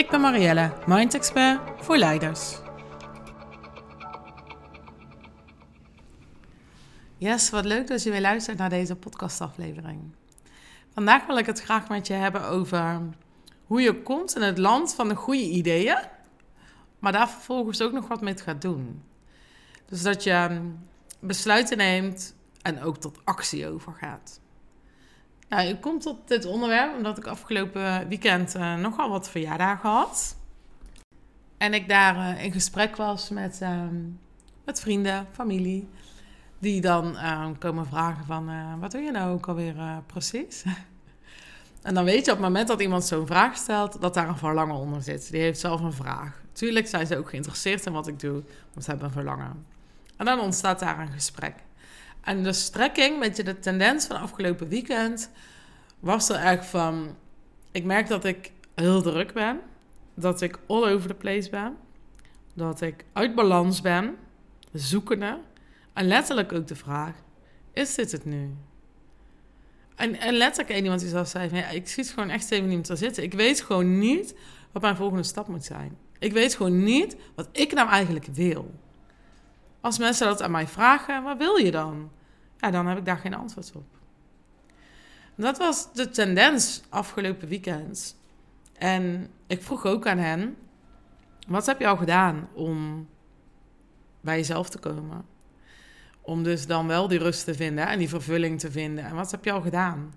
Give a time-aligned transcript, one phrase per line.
[0.00, 2.58] Ik ben Marielle, Mind Expert voor leiders.
[7.16, 10.00] Yes, wat leuk dat je weer luistert naar deze podcastaflevering.
[10.94, 13.00] Vandaag wil ik het graag met je hebben over
[13.66, 15.98] hoe je komt in het land van de goede ideeën,
[16.98, 19.02] maar daar vervolgens ook nog wat mee gaat doen.
[19.86, 20.60] Dus dat je
[21.18, 24.40] besluiten neemt en ook tot actie overgaat.
[25.50, 30.36] Nou, ik kom tot dit onderwerp omdat ik afgelopen weekend uh, nogal wat verjaardagen had.
[31.58, 33.82] En ik daar uh, in gesprek was met, uh,
[34.64, 35.88] met vrienden, familie.
[36.58, 40.64] Die dan ehm, komen vragen van, eh, wat doe je nou ook alweer precies?
[41.82, 44.36] en dan weet je op het moment dat iemand zo'n vraag stelt, dat daar een
[44.36, 45.30] verlangen onder zit.
[45.30, 46.40] Die heeft zelf een vraag.
[46.52, 49.66] Tuurlijk zijn ze ook geïnteresseerd in wat ik doe, want ze hebben een verlangen.
[50.16, 51.54] En dan ontstaat daar een gesprek.
[52.20, 55.30] En de strekking, met je de tendens van afgelopen weekend,
[56.00, 57.16] was er eigenlijk van:
[57.72, 59.60] ik merk dat ik heel druk ben,
[60.14, 61.76] dat ik all over the place ben,
[62.54, 64.16] dat ik uit balans ben,
[64.72, 65.38] zoekende.
[65.92, 67.14] En letterlijk ook de vraag:
[67.72, 68.50] is dit het nu?
[69.94, 72.50] En, en letterlijk een iemand die zelf zei: van, ja, ik zie het gewoon echt
[72.50, 73.22] even niet meer zitten.
[73.22, 74.34] Ik weet gewoon niet
[74.72, 75.96] wat mijn volgende stap moet zijn.
[76.18, 78.70] Ik weet gewoon niet wat ik nou eigenlijk wil.
[79.80, 82.10] Als mensen dat aan mij vragen, wat wil je dan?
[82.58, 83.84] Ja, dan heb ik daar geen antwoord op.
[85.34, 88.16] Dat was de tendens afgelopen weekend.
[88.78, 90.56] En ik vroeg ook aan hen:
[91.48, 93.08] wat heb je al gedaan om
[94.20, 95.24] bij jezelf te komen?
[96.20, 99.04] Om dus dan wel die rust te vinden en die vervulling te vinden.
[99.04, 100.14] En wat heb je al gedaan?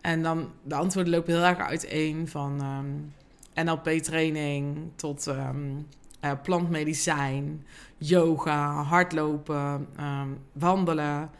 [0.00, 5.88] En dan de antwoorden lopen heel erg uiteen van ehm, NLP-training tot um,
[6.24, 7.66] uh, plantmedicijn,
[7.96, 11.30] yoga, hardlopen, um, wandelen,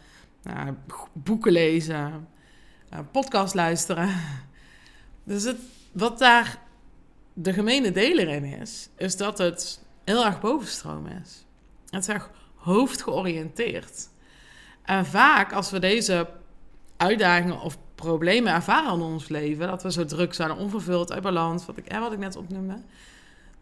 [0.45, 0.69] uh,
[1.13, 2.29] boeken lezen,
[2.93, 4.09] uh, podcast luisteren.
[5.25, 5.59] Dus het,
[5.93, 6.59] wat daar
[7.33, 11.45] de gemene deler in is, is dat het heel erg bovenstroom is.
[11.91, 14.09] Het is erg hoofdgeoriënteerd.
[14.83, 16.29] En vaak als we deze
[16.97, 21.67] uitdagingen of problemen ervaren in ons leven, dat we zo druk zijn, onvervuld, uit balans,
[21.67, 22.79] wat ik, wat ik net opnoemde,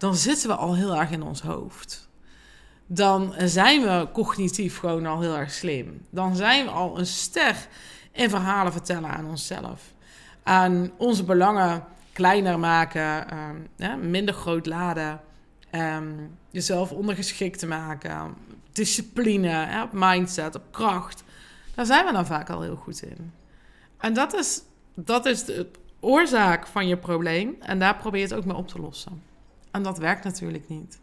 [0.01, 2.09] dan zitten we al heel erg in ons hoofd.
[2.87, 6.05] Dan zijn we cognitief gewoon al heel erg slim.
[6.09, 7.55] Dan zijn we al een ster
[8.11, 9.93] in verhalen vertellen aan onszelf.
[10.43, 13.27] Aan onze belangen kleiner maken,
[13.77, 15.21] um, minder groot laden,
[15.71, 18.35] um, jezelf ondergeschikt te maken,
[18.71, 21.23] discipline, op mindset, op kracht.
[21.75, 23.33] Daar zijn we dan vaak al heel goed in.
[23.97, 24.61] En dat is,
[24.95, 25.67] dat is de
[25.99, 29.29] oorzaak van je probleem en daar probeer je het ook mee op te lossen.
[29.71, 31.01] En dat werkt natuurlijk niet.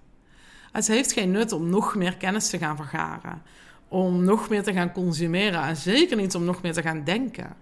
[0.73, 3.43] Het heeft geen nut om nog meer kennis te gaan vergaren,
[3.89, 7.57] om nog meer te gaan consumeren en zeker niet om nog meer te gaan denken.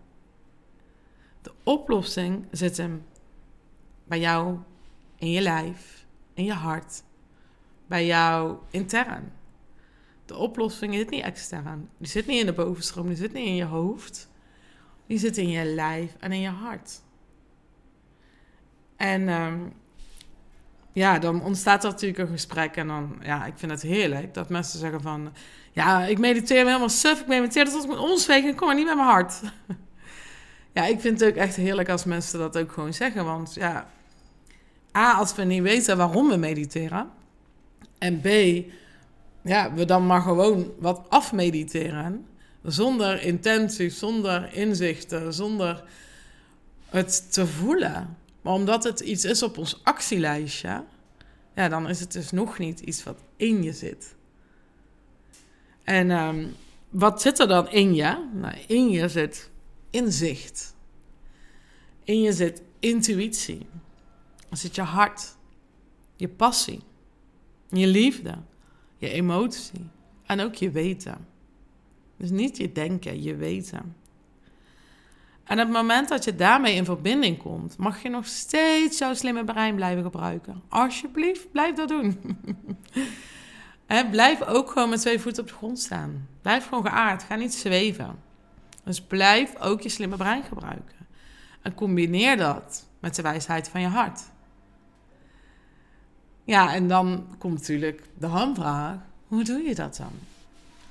[1.42, 3.04] De oplossing zit hem
[4.04, 4.58] bij jou
[5.18, 7.02] in je lijf, in je hart,
[7.86, 9.32] bij jou intern.
[10.24, 11.88] De oplossing zit niet extern.
[11.98, 14.28] Die zit niet in de bovenstroom, die zit niet in je hoofd.
[15.06, 17.02] Die zit in je lijf en in je hart.
[18.96, 19.72] En um,
[20.96, 22.76] ja, dan ontstaat er natuurlijk een gesprek.
[22.76, 25.32] En dan, ja, ik vind het heerlijk dat mensen zeggen van...
[25.72, 27.20] Ja, ik mediteer me helemaal suf.
[27.20, 28.44] Ik mediteer dat ik met ons week.
[28.44, 29.40] Ik kom maar niet met mijn hart.
[30.74, 33.24] ja, ik vind het ook echt heerlijk als mensen dat ook gewoon zeggen.
[33.24, 33.86] Want ja,
[34.96, 37.10] A, als we niet weten waarom we mediteren.
[37.98, 38.28] En B,
[39.42, 42.26] ja, we dan maar gewoon wat afmediteren.
[42.62, 45.84] Zonder intentie, zonder inzichten, zonder
[46.88, 48.16] het te voelen.
[48.46, 50.84] Maar omdat het iets is op ons actielijstje,
[51.54, 54.14] ja, dan is het dus nog niet iets wat in je zit.
[55.84, 56.54] En um,
[56.88, 58.28] wat zit er dan in je?
[58.32, 59.50] Nou, in je zit
[59.90, 60.74] inzicht.
[62.04, 63.66] In je zit intuïtie.
[64.50, 65.36] Er zit je hart,
[66.16, 66.80] je passie,
[67.68, 68.34] je liefde,
[68.96, 69.86] je emotie
[70.26, 71.26] en ook je weten.
[72.16, 73.96] Dus niet je denken, je weten.
[75.46, 79.14] En op het moment dat je daarmee in verbinding komt, mag je nog steeds jouw
[79.14, 80.62] slimme brein blijven gebruiken.
[80.68, 82.38] Alsjeblieft, blijf dat doen.
[83.86, 86.28] en blijf ook gewoon met twee voeten op de grond staan.
[86.42, 88.18] Blijf gewoon geaard, ga niet zweven.
[88.84, 90.96] Dus blijf ook je slimme brein gebruiken.
[91.62, 94.22] En combineer dat met de wijsheid van je hart.
[96.44, 98.96] Ja, en dan komt natuurlijk de hamvraag:
[99.26, 100.12] hoe doe je dat dan?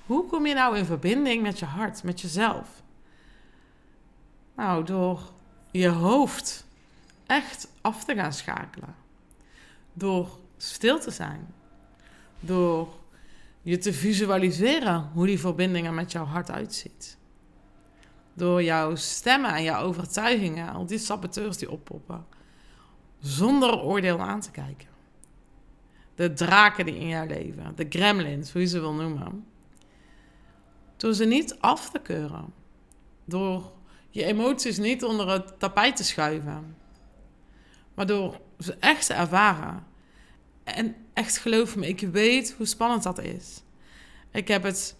[0.05, 2.83] Hoe kom je nou in verbinding met je hart, met jezelf?
[4.55, 5.31] Nou, door
[5.71, 6.65] je hoofd
[7.25, 8.95] echt af te gaan schakelen.
[9.93, 11.53] Door stil te zijn.
[12.39, 12.87] Door
[13.61, 17.17] je te visualiseren hoe die verbindingen met jouw hart uitziet.
[18.33, 22.25] Door jouw stemmen en jouw overtuigingen, al die saboteurs die oppoppen,
[23.19, 24.87] zonder oordeel aan te kijken.
[26.15, 29.45] De draken die in jouw leven, de gremlins, hoe je ze wil noemen.
[30.97, 32.53] Door ze niet af te keuren.
[33.25, 33.71] Door
[34.15, 36.77] je emoties niet onder het tapijt te schuiven.
[37.93, 39.85] Maar door ze echt te ervaren.
[40.63, 43.63] En echt geloof me, ik weet hoe spannend dat is.
[44.31, 44.95] Ik heb het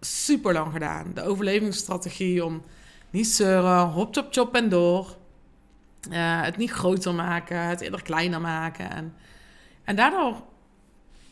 [0.00, 1.10] super lang gedaan.
[1.14, 2.62] De overlevingsstrategie om
[3.10, 5.16] niet zeuren, hop, chop, chop en door.
[6.10, 8.90] Uh, het niet groter maken, het eerder kleiner maken.
[8.90, 9.14] En,
[9.84, 10.42] en daardoor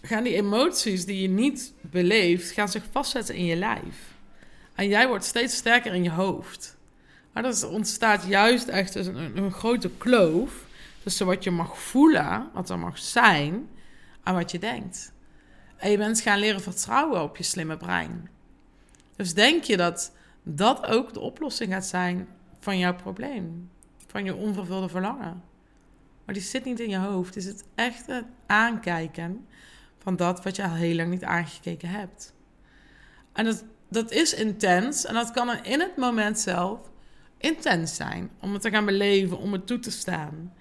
[0.03, 4.15] gaan die emoties die je niet beleeft, gaan zich vastzetten in je lijf.
[4.75, 6.79] En jij wordt steeds sterker in je hoofd.
[7.33, 10.67] Maar er ontstaat juist echt een, een grote kloof
[11.03, 13.69] tussen wat je mag voelen, wat er mag zijn,
[14.23, 15.13] en wat je denkt.
[15.77, 18.29] En je bent gaan leren vertrouwen op je slimme brein.
[19.17, 20.13] Dus denk je dat
[20.43, 22.29] dat ook de oplossing gaat zijn
[22.59, 23.71] van jouw probleem,
[24.07, 25.43] van je onvervulde verlangen.
[26.25, 27.35] Maar die zit niet in je hoofd.
[27.35, 29.47] Het is het echte aankijken
[29.99, 32.35] van dat wat je al heel lang niet aangekeken hebt.
[33.33, 36.79] En dat, dat is intens en dat kan in het moment zelf
[37.41, 38.31] intens zijn.
[38.41, 40.53] Om het te gaan beleven, om het toe te staan.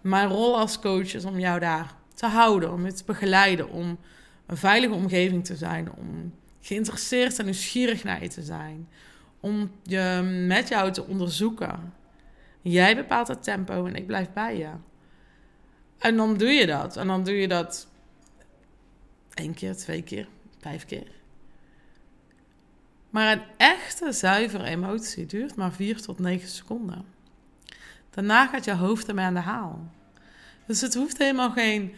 [0.00, 3.98] Mijn rol als coach is om jou daar te houden, om je te begeleiden, om
[4.46, 8.88] een veilige omgeving te zijn, om geïnteresseerd en nieuwsgierig naar je te zijn,
[9.40, 11.92] om je met jou te onderzoeken.
[12.62, 14.70] Jij bepaalt het tempo en ik blijf bij je.
[15.98, 16.96] En dan doe je dat.
[16.96, 17.88] En dan doe je dat
[19.34, 20.28] één keer, twee keer,
[20.60, 21.17] vijf keer.
[23.10, 27.04] Maar een echte zuivere emotie duurt maar vier tot negen seconden.
[28.10, 29.90] Daarna gaat je hoofd ermee aan de haal.
[30.66, 31.94] Dus het hoeft helemaal geen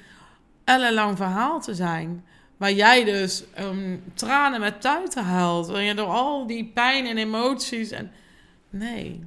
[0.65, 2.25] ellenlang verhaal te zijn.
[2.57, 5.67] Waar jij dus um, tranen met tuiten huilt.
[5.67, 7.91] Waar je door al die pijn en emoties.
[7.91, 8.11] En...
[8.71, 9.25] Nee.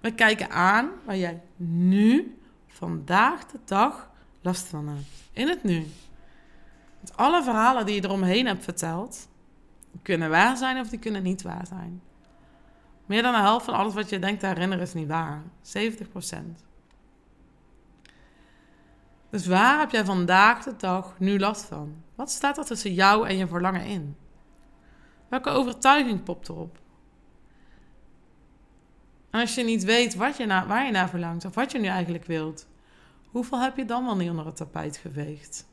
[0.00, 4.10] We kijken aan waar jij nu, vandaag de dag,
[4.40, 5.06] last van hebt.
[5.32, 5.86] In het nu.
[7.00, 9.28] Met alle verhalen die je eromheen hebt verteld,
[10.02, 12.02] kunnen waar zijn of die kunnen niet waar zijn.
[13.06, 15.42] Meer dan de helft van alles wat je denkt te herinneren is niet waar.
[15.62, 16.64] 70%
[19.30, 21.94] Dus waar heb jij vandaag de dag nu last van?
[22.14, 24.16] Wat staat er tussen jou en je verlangen in?
[25.28, 26.78] Welke overtuiging popt erop?
[29.30, 31.86] En als je niet weet wat je waar je naar verlangt of wat je nu
[31.86, 32.68] eigenlijk wilt,
[33.30, 35.66] hoeveel heb je dan wel niet onder het tapijt geveegd?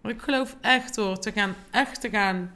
[0.00, 2.52] Maar ik geloof echt door te gaan, echt te gaan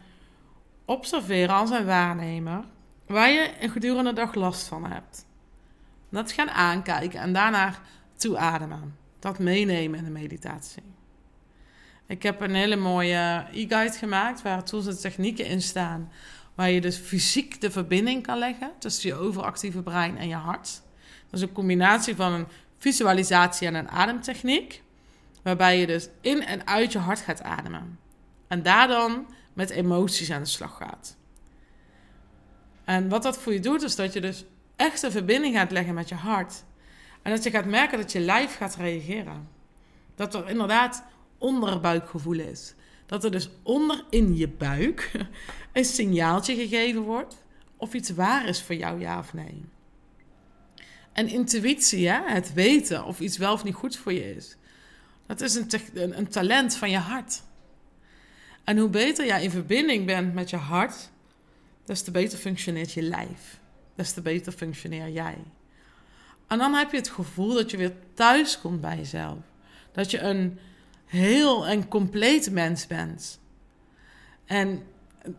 [0.85, 2.65] observeren als een waarnemer
[3.07, 5.27] waar je een gedurende dag last van hebt.
[6.11, 7.75] Dat gaan aankijken en daarna
[8.17, 8.97] toeademen.
[9.19, 10.83] Dat meenemen in de meditatie.
[12.07, 16.13] Ik heb een hele mooie e-guide gemaakt waar tools en technieken in staan.
[16.55, 20.83] Waar je dus fysiek de verbinding kan leggen tussen je overactieve brein en je hart.
[21.31, 22.47] Dat is een combinatie van een
[22.79, 24.83] visualisatie en een ademtechniek.
[25.45, 27.99] Waarbij je dus in en uit je hart gaat ademen.
[28.49, 31.17] En daar dan met emoties aan de slag gaat.
[32.85, 34.45] En wat dat voor je doet, is dat je dus
[34.77, 36.65] echt een verbinding gaat leggen met je hart.
[37.23, 39.49] En dat je gaat merken dat je lijf gaat reageren.
[40.15, 41.05] Dat er inderdaad
[41.39, 42.75] onderbuikgevoel is.
[43.07, 45.11] Dat er dus onder in je buik
[45.73, 47.45] een signaaltje gegeven wordt
[47.77, 49.65] of iets waar is voor jou, ja of nee.
[51.13, 52.21] En intuïtie, hè?
[52.33, 54.57] het weten of iets wel of niet goed voor je is,
[55.27, 57.43] dat is een, een, talent van je hart.
[58.65, 61.11] En hoe beter jij in verbinding bent met je hart,
[61.85, 63.61] des te beter functioneert je lijf.
[63.95, 65.37] Des te beter functioneer jij.
[66.47, 69.39] En dan heb je het gevoel dat je weer thuis komt bij jezelf.
[69.93, 70.59] Dat je een
[71.05, 73.41] heel en compleet mens bent.
[74.45, 74.83] En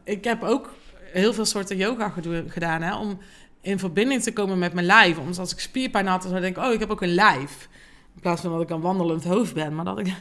[0.03, 2.13] ik heb ook heel veel soorten yoga
[2.47, 3.19] gedaan hè, om
[3.61, 5.17] in verbinding te komen met mijn lijf.
[5.17, 7.69] Omdat als ik spierpijn had, dan zou ik oh, ik heb ook een lijf.
[8.15, 9.75] In plaats van dat ik een wandelend hoofd ben.
[9.75, 10.13] Maar dat ik...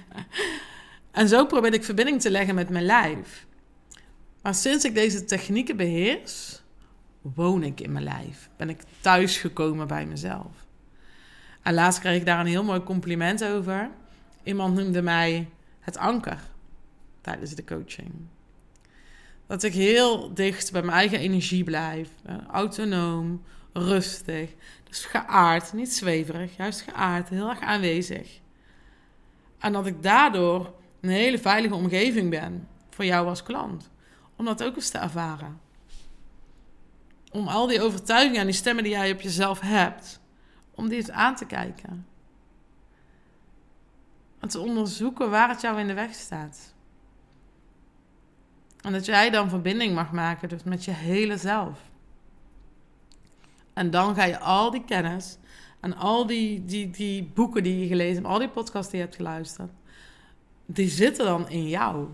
[1.11, 3.47] en zo probeer ik verbinding te leggen met mijn lijf.
[4.43, 6.63] Maar sinds ik deze technieken beheers,
[7.21, 8.51] woon ik in mijn lijf.
[8.57, 10.67] Ben ik thuis gekomen bij mezelf.
[11.63, 13.91] En laatst kreeg ik daar een heel mooi compliment over.
[14.43, 15.49] Iemand noemde mij
[15.81, 16.39] het anker
[17.21, 18.13] tijdens de coaching.
[19.47, 22.09] Dat ik heel dicht bij mijn eigen energie blijf.
[22.51, 23.43] Autonoom,
[23.75, 24.55] rustig.
[24.85, 28.41] Dus geaard, niet zweverig, juist geaard, heel erg aanwezig.
[29.59, 33.91] En dat ik daardoor een hele veilige omgeving ben voor jou als klant.
[34.37, 35.61] Om dat ook eens te ervaren.
[37.31, 40.21] Om al die overtuigingen en die stemmen die jij op jezelf hebt,
[40.75, 42.07] om die eens aan te kijken.
[44.41, 46.75] En te onderzoeken waar het jou in de weg staat.
[48.81, 51.79] En dat jij dan verbinding mag maken dus met je hele zelf.
[53.75, 55.39] En dan ga je al die kennis
[55.81, 59.05] en al die, die, die boeken die je gelezen hebt, al die podcasts die je
[59.05, 59.71] hebt geluisterd,
[60.67, 62.09] die zitten dan in jou.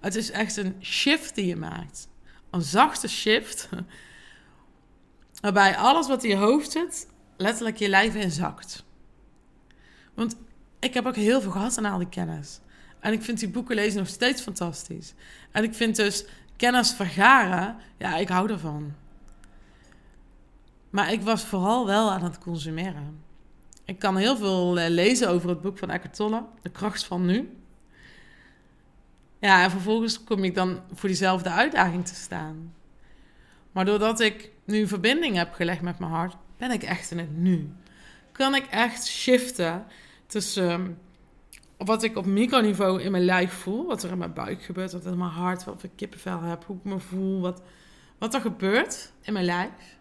[0.00, 2.08] Het is echt een shift die je maakt.
[2.50, 3.68] Een zachte shift.
[5.40, 8.84] Waarbij alles wat in je hoofd zit, letterlijk je lijf inzakt.
[10.14, 10.36] Want
[10.78, 12.60] ik heb ook heel veel gehad aan al die kennis.
[13.00, 15.14] En ik vind die boeken lezen nog steeds fantastisch.
[15.52, 16.24] En ik vind dus
[16.56, 18.94] kennis vergaren, ja, ik hou ervan.
[20.96, 23.22] Maar ik was vooral wel aan het consumeren.
[23.84, 27.26] Ik kan heel veel eh, lezen over het boek van Eckhart Tolle, De kracht van
[27.26, 27.56] nu.
[29.38, 32.74] Ja, en vervolgens kom ik dan voor diezelfde uitdaging te staan.
[33.72, 37.36] Maar doordat ik nu verbinding heb gelegd met mijn hart, ben ik echt in het
[37.36, 37.72] nu.
[38.32, 39.84] Kan ik echt shiften
[40.26, 40.90] tussen ehm,
[41.76, 45.06] wat ik op microniveau in mijn lijf voel, wat er in mijn buik gebeurt, wat
[45.06, 47.62] in mijn hart, wat ik kippenvel heb, hoe ik me voel, wat,
[48.18, 49.95] wat er gebeurt in mijn lijf.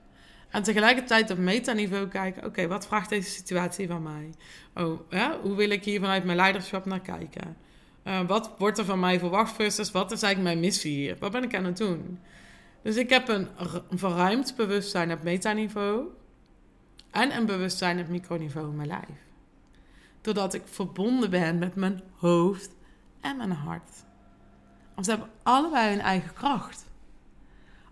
[0.56, 4.30] En tegelijkertijd op metaniveau kijken, oké, wat vraagt deze situatie van mij?
[4.76, 7.58] Oh, ja, hoe wil ik hier vanuit mijn leiderschap naar kijken?
[8.04, 11.18] Uh, wat wordt er van mij verwacht versus wat is eigenlijk mijn missie hier?
[11.20, 12.20] Wat ben ik aan het doen?
[12.82, 13.48] Dus ik heb een
[13.90, 16.04] verruimd bewustzijn op metaniveau
[17.12, 19.20] en een bewustzijn op microniveau in mijn lijf.
[20.22, 22.76] Doordat ik verbonden ben met mijn hoofd
[23.22, 24.04] en mijn hart.
[24.94, 26.86] Want ze hebben allebei hun eigen kracht.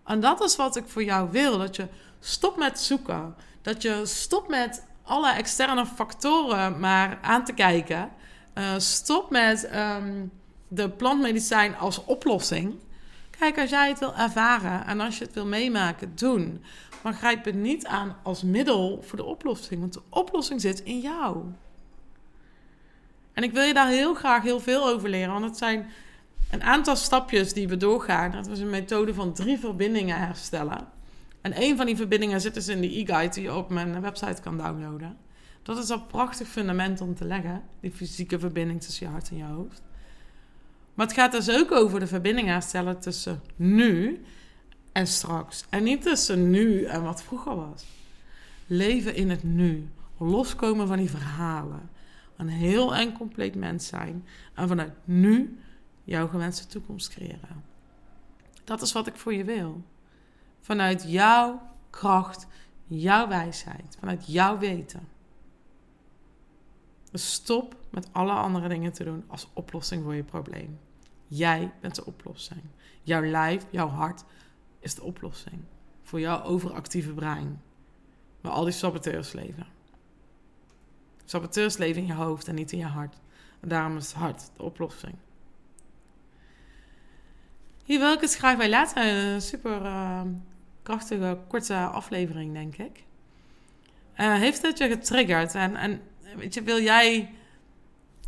[0.05, 1.58] En dat is wat ik voor jou wil.
[1.58, 1.88] Dat je
[2.25, 3.36] Stop met zoeken.
[3.62, 8.10] Dat je stopt met alle externe factoren maar aan te kijken.
[8.56, 10.32] Uh, stop met um,
[10.68, 12.75] de plantmedicijn als oplossing.
[13.30, 16.63] Kijk, als jij het wil ervaren en als je het wil meemaken, doen.
[17.01, 21.00] Maar grijp het niet aan als middel voor de oplossing, want de oplossing zit in
[21.00, 21.44] jou.
[23.34, 25.92] En ik wil je daar heel graag heel veel over leren, want het zijn
[26.51, 28.32] een aantal stapjes die we doorgaan.
[28.32, 30.93] Dat is een methode van drie verbindingen herstellen.
[31.44, 34.42] En een van die verbindingen zit dus in de e-guide die je op mijn website
[34.42, 35.18] kan downloaden.
[35.64, 39.38] Dat is een prachtig fundament om te leggen, die fysieke verbinding tussen je hart en
[39.38, 39.82] je hoofd.
[40.94, 44.24] Maar het gaat dus ook over de verbinding herstellen tussen nu
[44.92, 45.66] en straks.
[45.70, 47.86] En niet tussen nu en wat vroeger was.
[48.68, 49.90] Leven in het nu.
[50.18, 51.90] Loskomen van die verhalen.
[52.38, 54.26] Een heel en compleet mens zijn.
[54.54, 55.60] En vanuit nu
[56.04, 57.64] jouw gewenste toekomst creëren.
[58.64, 59.84] Dat is wat ik voor je wil
[60.63, 62.48] vanuit jouw kracht,
[62.88, 65.08] jouw wijsheid, vanuit jouw weten.
[67.12, 70.79] Dus stop met alle andere dingen te doen als oplossing voor je probleem.
[71.27, 72.62] Jij bent de oplossing.
[73.01, 74.24] Jouw lijf, jouw hart
[74.79, 75.63] is de oplossing
[76.03, 77.62] voor jouw overactieve brein.
[78.41, 79.67] Waar al die saboteurs leven.
[81.25, 83.15] Saboteurs leven in je hoofd en niet in je hart.
[83.60, 85.15] En daarom is het hart de oplossing.
[87.84, 89.08] Hier ik het graag bij laten.
[89.08, 90.22] Een super uh,
[90.84, 93.04] krachtige, korte aflevering, denk ik.
[94.18, 95.56] Uh, heeft het je getriggerd?
[95.56, 96.02] En, en
[96.36, 97.30] weet je, wil jij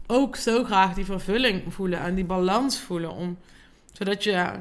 [0.07, 3.38] ook zo graag die vervulling voelen en die balans voelen, om,
[3.91, 4.53] zodat je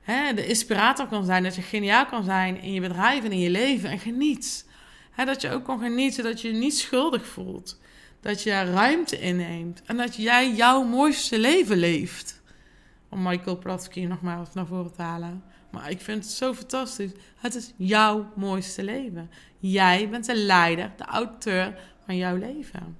[0.00, 3.38] hè, de inspirator kan zijn, dat je geniaal kan zijn in je bedrijf en in
[3.38, 4.68] je leven en geniet.
[5.10, 7.80] Hè, dat je ook kan genieten, dat je je niet schuldig voelt.
[8.20, 12.40] Dat je ruimte inneemt en dat jij jouw mooiste leven leeft.
[13.08, 15.42] Om Michael Platsky nogmaals naar voren te halen.
[15.72, 17.10] Maar ik vind het zo fantastisch.
[17.36, 19.30] Het is jouw mooiste leven.
[19.58, 22.96] Jij bent de leider, de auteur van jouw leven.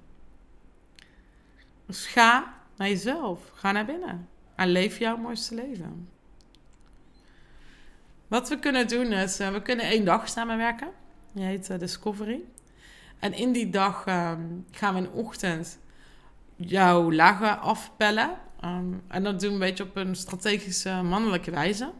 [1.86, 3.50] Dus ga naar jezelf.
[3.54, 4.28] Ga naar binnen.
[4.54, 6.08] En leef jouw mooiste leven.
[8.28, 10.88] Wat we kunnen doen is, uh, we kunnen één dag samenwerken.
[11.32, 12.40] Die heet uh, Discovery.
[13.18, 14.32] En in die dag uh,
[14.70, 15.78] gaan we in de ochtend
[16.56, 18.30] jouw lagen afpellen.
[18.64, 21.92] Um, en dat doen we een beetje op een strategische mannelijke wijze.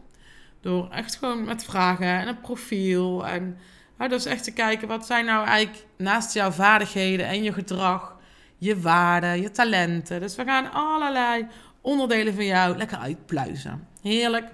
[0.63, 3.27] Door echt gewoon met vragen en een profiel.
[3.27, 3.57] En
[3.97, 8.17] nou, dus echt te kijken, wat zijn nou eigenlijk naast jouw vaardigheden en je gedrag,
[8.57, 10.19] je waarden, je talenten.
[10.19, 11.47] Dus we gaan allerlei
[11.81, 13.87] onderdelen van jou lekker uitpluizen.
[14.01, 14.47] Heerlijk.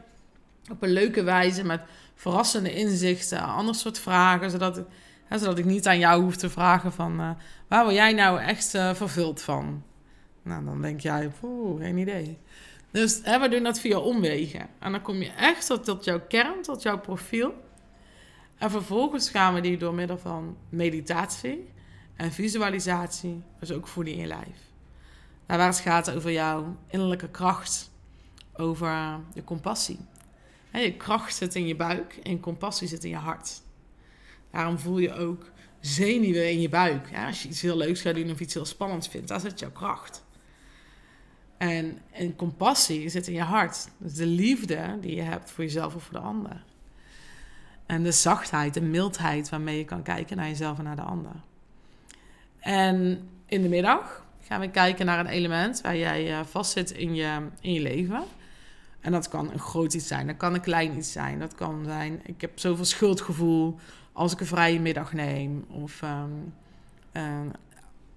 [0.72, 1.82] Op een leuke wijze met
[2.16, 4.86] verrassende inzichten, ander soort vragen, zodat, ik,
[5.26, 7.30] hè, zodat ik niet aan jou hoef te vragen van uh,
[7.68, 9.84] waar word jij nou echt uh, vervuld van?
[10.44, 12.40] Nou, dan denk jij, oeh, geen idee.
[12.92, 14.68] Dus we doen dat via omwegen.
[14.80, 17.54] En dan kom je echt tot, tot jouw kern, tot jouw profiel.
[18.58, 21.70] En vervolgens gaan we die door middel van meditatie
[22.16, 24.68] en visualisatie, dus ook voelen in je lijf.
[25.46, 27.92] Daar waar het gaat over jouw innerlijke kracht,
[28.54, 30.00] over je compassie.
[30.72, 33.62] je kracht zit in je buik en compassie zit in je hart.
[34.52, 37.10] Daarom voel je ook zenuwen in je buik.
[37.26, 39.72] als je iets heel leuks gaat doen of iets heel spannends vindt, daar zit jouw
[39.72, 40.24] kracht.
[41.60, 42.02] En,
[42.36, 43.90] compassie zit in je hart.
[43.98, 46.64] Dus de liefde die je hebt voor jezelf of voor de ander.
[47.86, 51.32] En de zachtheid, de mildheid waarmee je kan kijken naar jezelf en naar de ander.
[52.60, 57.16] En in de middag gaan we kijken naar een element waar jij uh, vastzit in
[57.16, 58.24] je, in je leven.
[59.00, 61.40] En dat kan een groot iets zijn, dat kan een klein iets zijn.
[61.40, 63.80] Dat kan zijn, ik heb zoveel schuldgevoel
[64.12, 65.66] als ik een vrije middag neem.
[65.70, 66.02] Of
[67.14, 67.52] um,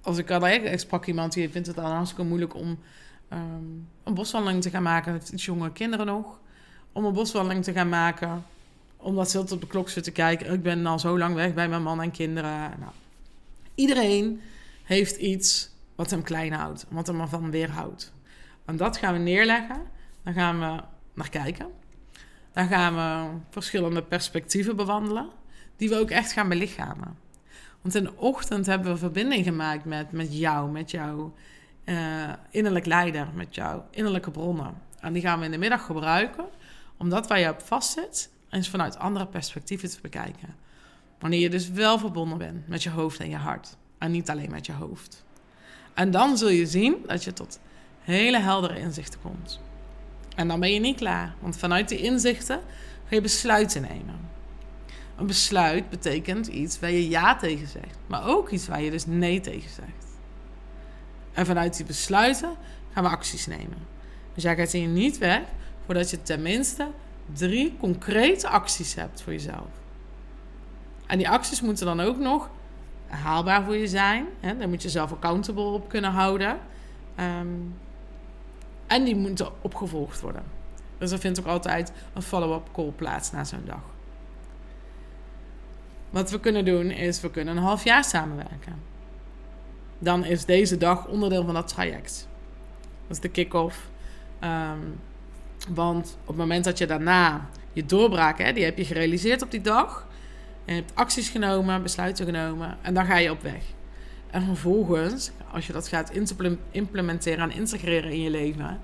[0.02, 2.78] als ik ik sprak iemand die vindt het dan hartstikke moeilijk om
[3.32, 5.12] um, een boswandeling te gaan maken.
[5.12, 6.40] Het iets jonge kinderen nog.
[6.92, 8.44] Om een boswandeling te gaan maken.
[8.96, 10.52] Omdat ze altijd op de klok zitten kijken.
[10.52, 12.58] Ik ben al zo lang weg bij mijn man en kinderen.
[12.78, 12.92] Nou,
[13.74, 14.40] iedereen
[14.82, 16.86] heeft iets wat hem klein houdt.
[16.88, 18.12] Wat hem ervan weerhoudt.
[18.64, 19.82] En dat gaan we neerleggen.
[20.22, 20.82] Dan gaan we
[21.14, 21.66] naar kijken.
[22.52, 25.28] Dan gaan we verschillende perspectieven bewandelen.
[25.76, 27.16] Die we ook echt gaan belichamen.
[27.80, 31.32] Want in de ochtend hebben we verbinding gemaakt met, met jou, met jouw
[31.84, 34.74] uh, innerlijk leider, met jouw innerlijke bronnen.
[35.00, 36.44] En die gaan we in de middag gebruiken,
[36.96, 40.56] omdat waar je op vastzit, eens vanuit andere perspectieven te bekijken.
[41.18, 43.76] Wanneer je dus wel verbonden bent met je hoofd en je hart.
[43.98, 45.24] En niet alleen met je hoofd.
[45.94, 47.60] En dan zul je zien dat je tot
[48.00, 49.60] hele heldere inzichten komt.
[50.36, 51.34] En dan ben je niet klaar.
[51.40, 52.60] Want vanuit die inzichten
[53.04, 54.20] ga je besluiten nemen.
[55.16, 57.98] Een besluit betekent iets waar je ja tegen zegt.
[58.06, 60.01] Maar ook iets waar je dus nee tegen zegt.
[61.32, 62.56] En vanuit die besluiten
[62.92, 63.86] gaan we acties nemen.
[64.34, 65.40] Dus jij gaat hier niet weg
[65.84, 66.88] voordat je tenminste
[67.32, 69.66] drie concrete acties hebt voor jezelf.
[71.06, 72.50] En die acties moeten dan ook nog
[73.06, 74.26] haalbaar voor je zijn.
[74.40, 74.56] Hè?
[74.56, 76.58] Daar moet je zelf accountable op kunnen houden.
[77.14, 77.46] Ehm,
[78.86, 80.42] en die moeten opgevolgd worden.
[80.98, 83.82] Dus er vindt ook altijd een follow-up call plaats na zo'n dag.
[86.10, 88.91] Wat we kunnen doen is, we kunnen een half jaar samenwerken
[90.02, 92.28] dan is deze dag onderdeel van dat traject.
[93.06, 93.90] Dat is de kick-off.
[94.38, 94.78] Ehm,
[95.68, 99.50] want op het moment dat je daarna je doorbraak, hè, die heb je gerealiseerd op
[99.50, 100.06] die dag.
[100.64, 103.62] En je hebt acties genomen, besluiten genomen en dan ga je op weg.
[104.30, 106.12] En vervolgens, als je dat gaat
[106.70, 108.80] implementeren en integreren in je leven,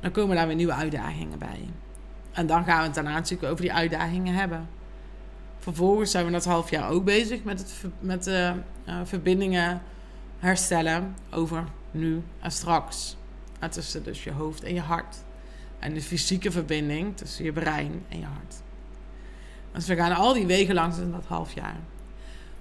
[0.00, 1.68] dan komen daar weer nieuwe uitdagingen bij.
[2.32, 4.68] En dan gaan we het daarna natuurlijk over die uitdagingen hebben.
[5.58, 8.52] Vervolgens zijn we dat half jaar ook bezig met, het, met de
[8.88, 9.82] uh, verbindingen
[10.42, 13.16] herstellen over nu en straks.
[13.58, 15.16] En tussen dus je hoofd en je hart.
[15.78, 18.54] En de fysieke verbinding tussen je brein en je hart.
[19.72, 21.76] Dus we gaan al die wegen langs in dat half jaar.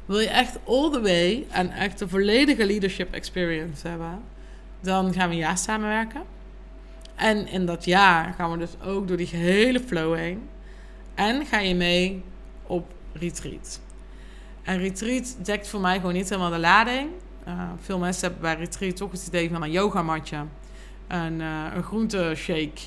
[0.06, 4.22] Wil je echt all the way en echt de volledige leadership experience hebben,
[4.82, 6.22] dan gaan we jaar samenwerken.
[7.16, 10.50] En in dat jaar gaan we dus ook door die hele flow heen.
[11.16, 12.24] En ga je mee
[12.64, 13.80] op retreat.
[14.64, 17.10] En retreat dekt voor mij gewoon niet helemaal de lading.
[17.48, 20.46] Uh, veel mensen hebben bij retreat toch het idee van een yogamatje,
[21.08, 22.82] een, uh, een groenteshake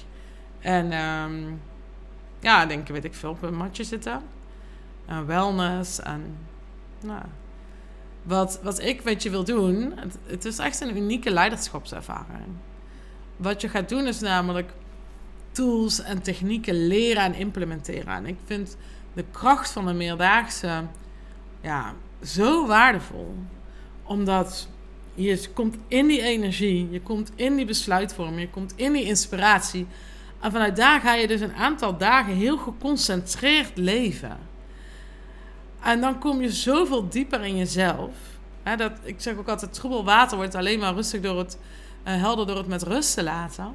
[0.60, 1.60] en um,
[2.40, 4.22] ja, denk weet ik veel, op een matje zitten.
[5.10, 6.36] Uh, wellness en
[7.00, 7.22] nou,
[8.22, 12.46] wat, wat ik met je wil doen, het, het is echt een unieke leiderschapservaring.
[13.36, 14.72] Wat je gaat doen is namelijk
[15.50, 18.14] tools en technieken leren en implementeren.
[18.14, 18.76] En ik vind
[19.12, 20.84] de kracht van de meerdaagse
[21.60, 23.36] ja, zo waardevol
[24.04, 24.68] omdat
[25.14, 29.86] je komt in die energie, je komt in die besluitvorming, je komt in die inspiratie.
[30.40, 34.38] En vanuit daar ga je dus een aantal dagen heel geconcentreerd leven.
[35.80, 38.10] En dan kom je zoveel dieper in jezelf.
[38.76, 41.58] dat, ik zeg ook altijd, troebel water wordt alleen maar rustig door het,
[42.06, 43.74] uh, helder door het met rust te laten.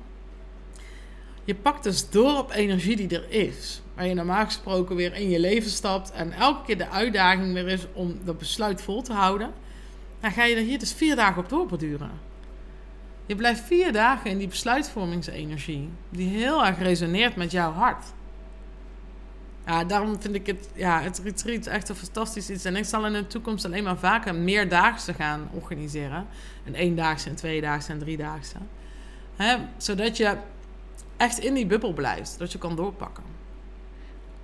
[1.44, 3.82] Je pakt dus door op energie die er is.
[3.96, 6.12] Waar je normaal gesproken weer in je leven stapt.
[6.12, 9.54] En elke keer de uitdaging weer is om dat besluit vol te houden
[10.20, 12.12] dan ga je er hier dus vier dagen op doorborduren.
[13.26, 18.06] Je blijft vier dagen in die besluitvormingsenergie, die heel erg resoneert met jouw hart.
[19.66, 22.66] Ja, daarom vind ik het, ja, het retreat echt een fantastisch iets.
[22.66, 26.28] En ik zal in de toekomst alleen maar vaker meerdaagse gaan organiseren.
[26.66, 28.58] Een eendaagse, een tweedaagse en driedaagse.
[29.36, 30.38] Hè, zodat je
[31.18, 33.24] echt in die bubbel blijft, dat je kan doorpakken.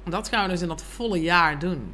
[0.04, 1.94] En dat gaan we dus in dat volle jaar doen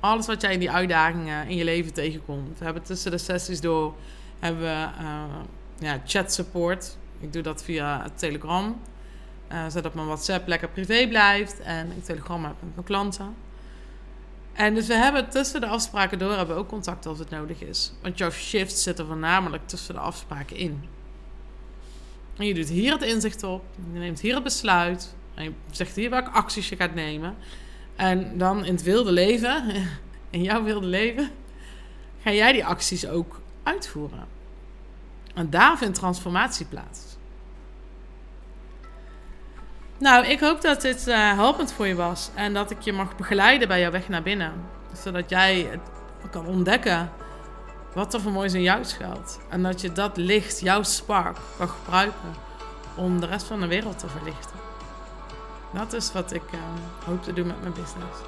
[0.00, 2.58] alles wat jij in die uitdagingen in je leven tegenkomt.
[2.58, 3.94] We hebben tussen de sessies door
[4.38, 5.24] hebben we uh,
[5.78, 6.96] ja, chat support.
[7.20, 8.80] Ik doe dat via Telegram,
[9.52, 13.34] uh, zodat mijn WhatsApp lekker privé blijft en ik Telegram heb met mijn klanten.
[14.52, 17.92] En dus we hebben tussen de afspraken door hebben ook contact als het nodig is.
[18.02, 20.84] Want jouw shift zit er voornamelijk tussen de afspraken in.
[22.36, 25.96] En je doet hier het inzicht op, je neemt hier het besluit, en je zegt
[25.96, 27.34] hier welke acties je gaat nemen.
[28.00, 29.64] En dan in het wilde leven,
[30.30, 31.30] in jouw wilde leven,
[32.22, 34.26] ga jij die acties ook uitvoeren.
[35.34, 37.00] En daar vindt transformatie plaats.
[39.98, 43.16] Nou, ik hoop dat dit uh, helpend voor je was en dat ik je mag
[43.16, 44.52] begeleiden bij jouw weg naar binnen.
[45.02, 47.10] Zodat jij het kan ontdekken
[47.94, 49.40] wat er voor moois in jou schuilt.
[49.48, 52.34] En dat je dat licht, jouw spark, kan gebruiken
[52.96, 54.59] om de rest van de wereld te verlichten.
[55.72, 56.60] Dat is wat ik uh,
[57.04, 58.18] hoop te doen met mijn business.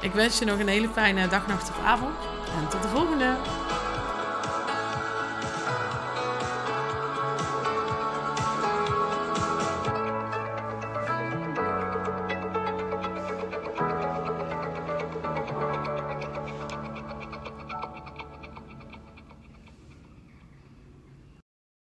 [0.00, 2.14] Ik wens je nog een hele fijne dag, nacht of avond.
[2.58, 3.36] En tot de volgende!